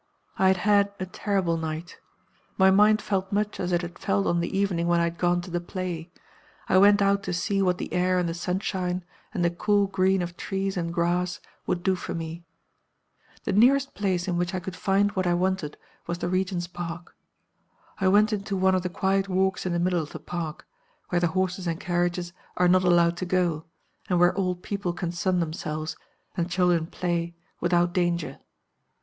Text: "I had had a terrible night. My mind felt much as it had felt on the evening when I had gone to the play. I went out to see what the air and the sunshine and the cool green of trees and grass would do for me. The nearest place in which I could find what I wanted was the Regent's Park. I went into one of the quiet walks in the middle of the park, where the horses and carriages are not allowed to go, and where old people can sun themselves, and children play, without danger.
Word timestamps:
"I 0.39 0.47
had 0.47 0.57
had 0.57 0.91
a 0.99 1.05
terrible 1.05 1.57
night. 1.57 1.99
My 2.57 2.71
mind 2.71 3.03
felt 3.03 3.31
much 3.31 3.59
as 3.59 3.71
it 3.71 3.83
had 3.83 3.99
felt 3.99 4.25
on 4.25 4.39
the 4.39 4.49
evening 4.57 4.87
when 4.87 4.99
I 4.99 5.03
had 5.03 5.19
gone 5.19 5.41
to 5.41 5.51
the 5.51 5.61
play. 5.61 6.11
I 6.67 6.79
went 6.79 7.03
out 7.03 7.21
to 7.21 7.33
see 7.33 7.61
what 7.61 7.77
the 7.77 7.93
air 7.93 8.17
and 8.17 8.27
the 8.27 8.33
sunshine 8.33 9.05
and 9.31 9.45
the 9.45 9.51
cool 9.51 9.85
green 9.85 10.23
of 10.23 10.35
trees 10.35 10.75
and 10.75 10.91
grass 10.91 11.39
would 11.67 11.83
do 11.83 11.93
for 11.95 12.15
me. 12.15 12.43
The 13.43 13.53
nearest 13.53 13.93
place 13.93 14.27
in 14.27 14.37
which 14.37 14.55
I 14.55 14.59
could 14.59 14.75
find 14.75 15.11
what 15.11 15.27
I 15.27 15.35
wanted 15.35 15.77
was 16.07 16.17
the 16.17 16.29
Regent's 16.29 16.65
Park. 16.65 17.15
I 17.99 18.07
went 18.07 18.33
into 18.33 18.57
one 18.57 18.73
of 18.73 18.81
the 18.81 18.89
quiet 18.89 19.29
walks 19.29 19.67
in 19.67 19.71
the 19.71 19.77
middle 19.77 20.01
of 20.01 20.13
the 20.13 20.19
park, 20.19 20.65
where 21.09 21.21
the 21.21 21.27
horses 21.37 21.67
and 21.67 21.79
carriages 21.79 22.33
are 22.57 22.67
not 22.67 22.83
allowed 22.83 23.17
to 23.17 23.25
go, 23.27 23.65
and 24.09 24.19
where 24.19 24.35
old 24.35 24.63
people 24.63 24.93
can 24.93 25.11
sun 25.11 25.39
themselves, 25.39 25.95
and 26.35 26.49
children 26.49 26.87
play, 26.87 27.35
without 27.59 27.93
danger. 27.93 28.39